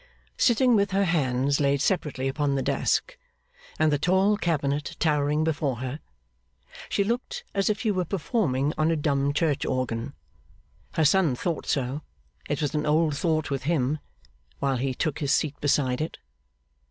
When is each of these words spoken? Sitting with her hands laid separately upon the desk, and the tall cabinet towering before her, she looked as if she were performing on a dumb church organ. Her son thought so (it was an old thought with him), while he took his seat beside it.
Sitting 0.39 0.75
with 0.75 0.89
her 0.93 1.03
hands 1.05 1.59
laid 1.59 1.79
separately 1.79 2.27
upon 2.27 2.55
the 2.55 2.63
desk, 2.63 3.15
and 3.77 3.91
the 3.91 3.99
tall 3.99 4.35
cabinet 4.35 4.95
towering 4.97 5.43
before 5.43 5.75
her, 5.75 5.99
she 6.89 7.03
looked 7.03 7.43
as 7.53 7.69
if 7.69 7.81
she 7.81 7.91
were 7.91 8.03
performing 8.03 8.73
on 8.79 8.89
a 8.89 8.95
dumb 8.95 9.31
church 9.31 9.63
organ. 9.63 10.13
Her 10.93 11.05
son 11.05 11.35
thought 11.35 11.67
so 11.67 12.01
(it 12.49 12.63
was 12.63 12.73
an 12.73 12.87
old 12.87 13.15
thought 13.15 13.51
with 13.51 13.65
him), 13.65 13.99
while 14.57 14.77
he 14.77 14.95
took 14.95 15.19
his 15.19 15.35
seat 15.35 15.61
beside 15.61 16.01
it. 16.01 16.17